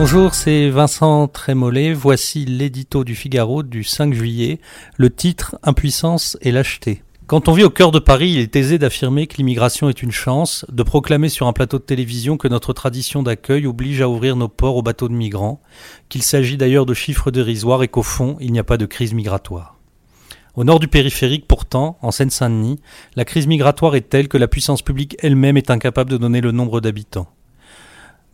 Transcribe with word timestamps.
Bonjour, 0.00 0.32
c'est 0.32 0.70
Vincent 0.70 1.26
Trémollet. 1.26 1.92
Voici 1.92 2.44
l'édito 2.44 3.02
du 3.02 3.16
Figaro 3.16 3.64
du 3.64 3.82
5 3.82 4.14
juillet. 4.14 4.60
Le 4.96 5.10
titre 5.10 5.58
Impuissance 5.64 6.38
et 6.40 6.52
lâcheté. 6.52 7.02
Quand 7.26 7.48
on 7.48 7.52
vit 7.52 7.64
au 7.64 7.70
cœur 7.70 7.90
de 7.90 7.98
Paris, 7.98 8.30
il 8.30 8.38
est 8.38 8.54
aisé 8.54 8.78
d'affirmer 8.78 9.26
que 9.26 9.38
l'immigration 9.38 9.88
est 9.88 10.00
une 10.00 10.12
chance, 10.12 10.64
de 10.68 10.84
proclamer 10.84 11.28
sur 11.28 11.48
un 11.48 11.52
plateau 11.52 11.78
de 11.78 11.82
télévision 11.82 12.36
que 12.36 12.46
notre 12.46 12.72
tradition 12.72 13.24
d'accueil 13.24 13.66
oblige 13.66 14.00
à 14.00 14.08
ouvrir 14.08 14.36
nos 14.36 14.46
ports 14.46 14.76
aux 14.76 14.82
bateaux 14.82 15.08
de 15.08 15.14
migrants, 15.14 15.60
qu'il 16.08 16.22
s'agit 16.22 16.56
d'ailleurs 16.56 16.86
de 16.86 16.94
chiffres 16.94 17.32
dérisoires 17.32 17.82
et 17.82 17.88
qu'au 17.88 18.04
fond, 18.04 18.36
il 18.38 18.52
n'y 18.52 18.60
a 18.60 18.64
pas 18.64 18.76
de 18.76 18.86
crise 18.86 19.14
migratoire. 19.14 19.80
Au 20.54 20.62
nord 20.62 20.78
du 20.78 20.86
périphérique, 20.86 21.48
pourtant, 21.48 21.98
en 22.02 22.12
Seine-Saint-Denis, 22.12 22.78
la 23.16 23.24
crise 23.24 23.48
migratoire 23.48 23.96
est 23.96 24.08
telle 24.08 24.28
que 24.28 24.38
la 24.38 24.46
puissance 24.46 24.82
publique 24.82 25.16
elle-même 25.18 25.56
est 25.56 25.72
incapable 25.72 26.10
de 26.10 26.18
donner 26.18 26.40
le 26.40 26.52
nombre 26.52 26.80
d'habitants. 26.80 27.26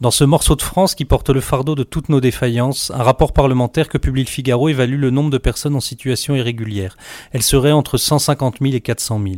Dans 0.00 0.10
ce 0.10 0.24
morceau 0.24 0.56
de 0.56 0.62
France 0.62 0.96
qui 0.96 1.04
porte 1.04 1.30
le 1.30 1.40
fardeau 1.40 1.76
de 1.76 1.84
toutes 1.84 2.08
nos 2.08 2.20
défaillances, 2.20 2.90
un 2.90 3.02
rapport 3.04 3.32
parlementaire 3.32 3.88
que 3.88 3.96
publie 3.96 4.24
le 4.24 4.28
Figaro 4.28 4.68
évalue 4.68 4.98
le 4.98 5.10
nombre 5.10 5.30
de 5.30 5.38
personnes 5.38 5.76
en 5.76 5.80
situation 5.80 6.34
irrégulière. 6.34 6.96
Elle 7.30 7.44
serait 7.44 7.70
entre 7.70 7.96
150 7.96 8.56
000 8.60 8.74
et 8.74 8.80
400 8.80 9.20
000. 9.22 9.36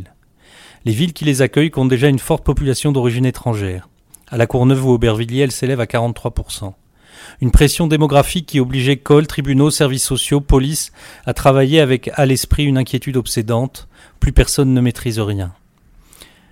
Les 0.83 0.93
villes 0.93 1.13
qui 1.13 1.25
les 1.25 1.43
accueillent 1.43 1.69
comptent 1.69 1.89
déjà 1.89 2.07
une 2.07 2.17
forte 2.17 2.43
population 2.43 2.91
d'origine 2.91 3.25
étrangère. 3.25 3.87
À 4.29 4.37
la 4.37 4.47
Courneuve 4.47 4.83
ou 4.83 4.89
Aubervilliers, 4.89 5.43
elle 5.43 5.51
s'élève 5.51 5.79
à 5.79 5.85
43%. 5.85 6.73
Une 7.39 7.51
pression 7.51 7.85
démographique 7.85 8.47
qui 8.47 8.59
oblige 8.59 8.89
écoles, 8.89 9.27
tribunaux, 9.27 9.69
services 9.69 10.05
sociaux, 10.05 10.41
police 10.41 10.91
à 11.27 11.35
travailler 11.35 11.81
avec 11.81 12.09
à 12.15 12.25
l'esprit 12.25 12.65
une 12.65 12.79
inquiétude 12.79 13.17
obsédante. 13.17 13.87
Plus 14.19 14.33
personne 14.33 14.73
ne 14.73 14.81
maîtrise 14.81 15.19
rien. 15.19 15.53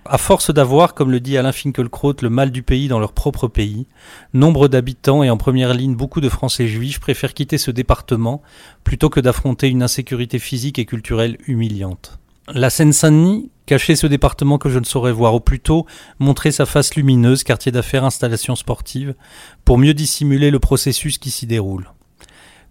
À 0.08 0.18
force 0.18 0.52
d'avoir, 0.52 0.94
comme 0.94 1.10
le 1.10 1.20
dit 1.20 1.36
Alain 1.36 1.52
Finkielkraut, 1.52 2.14
le 2.22 2.30
mal 2.30 2.50
du 2.50 2.62
pays 2.62 2.86
dans 2.86 2.98
leur 2.98 3.12
propre 3.12 3.48
pays, 3.48 3.86
nombre 4.34 4.68
d'habitants 4.68 5.22
et 5.22 5.30
en 5.30 5.36
première 5.36 5.74
ligne 5.74 5.96
beaucoup 5.96 6.20
de 6.20 6.28
Français 6.28 6.68
juifs 6.68 7.00
préfèrent 7.00 7.34
quitter 7.34 7.58
ce 7.58 7.70
département 7.70 8.42
plutôt 8.84 9.10
que 9.10 9.20
d'affronter 9.20 9.68
une 9.68 9.82
insécurité 9.82 10.38
physique 10.38 10.78
et 10.78 10.84
culturelle 10.84 11.38
humiliante. 11.46 12.18
La 12.48 12.70
Seine-Saint-Denis 12.70 13.50
cachait 13.66 13.96
ce 13.96 14.06
département 14.06 14.58
que 14.58 14.68
je 14.68 14.78
ne 14.78 14.84
saurais 14.84 15.10
voir, 15.10 15.34
ou 15.34 15.40
plutôt 15.40 15.86
montrer 16.20 16.52
sa 16.52 16.66
face 16.66 16.94
lumineuse, 16.94 17.42
quartier 17.42 17.72
d'affaires, 17.72 18.04
installation 18.04 18.54
sportive, 18.54 19.14
pour 19.64 19.78
mieux 19.78 19.94
dissimuler 19.94 20.52
le 20.52 20.60
processus 20.60 21.18
qui 21.18 21.32
s'y 21.32 21.46
déroule. 21.46 21.90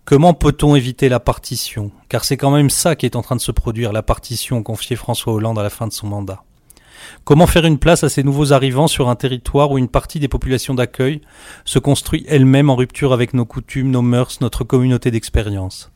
Comment 0.06 0.34
peut-on 0.34 0.76
éviter 0.76 1.10
la 1.10 1.20
partition? 1.20 1.92
Car 2.08 2.24
c'est 2.24 2.38
quand 2.38 2.52
même 2.52 2.70
ça 2.70 2.96
qui 2.96 3.06
est 3.06 3.18
en 3.18 3.22
train 3.22 3.36
de 3.36 3.42
se 3.42 3.52
produire, 3.52 3.92
la 3.92 4.04
partition 4.04 4.64
confiée 4.64 4.96
François 4.96 5.34
Hollande 5.34 5.60
à 5.60 5.64
la 5.64 5.70
fin 5.70 5.88
de 5.88 5.94
son 5.94 6.08
mandat. 6.08 6.44
Comment 7.24 7.48
faire 7.48 7.66
une 7.66 7.80
place 7.80 8.04
à 8.04 8.10
ces 8.10 8.24
nouveaux 8.24 8.54
arrivants 8.54 8.88
sur 8.88 9.10
un 9.10 9.16
territoire 9.16 9.72
où 9.72 9.78
une 9.78 9.88
partie 9.88 10.20
des 10.20 10.28
populations 10.28 10.74
d'accueil 10.74 11.22
se 11.64 11.80
construit 11.80 12.26
elle-même 12.28 12.70
en 12.70 12.76
rupture 12.76 13.14
avec 13.14 13.34
nos 13.34 13.46
coutumes, 13.46 13.92
nos 13.92 14.02
mœurs, 14.02 14.42
notre 14.42 14.64
communauté 14.64 15.12
d'expérience? 15.12 15.92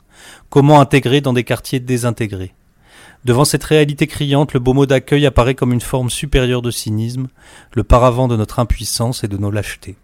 Comment 0.50 0.82
intégrer 0.82 1.22
dans 1.22 1.34
des 1.34 1.44
quartiers 1.44 1.80
désintégrés? 1.80 2.54
Devant 3.26 3.46
cette 3.46 3.64
réalité 3.64 4.08
criante, 4.08 4.54
le 4.54 4.60
beau 4.60 4.74
mot 4.74 4.86
d'accueil 4.86 5.26
apparaît 5.26 5.56
comme 5.56 5.74
une 5.74 5.82
forme 5.82 6.10
supérieure 6.10 6.62
de 6.62 6.72
cynisme, 6.72 7.28
le 7.74 7.84
paravent 7.84 8.30
de 8.30 8.38
notre 8.38 8.60
impuissance 8.60 9.24
et 9.24 9.28
de 9.28 9.38
nos 9.38 9.52
lâchetés. 9.52 9.98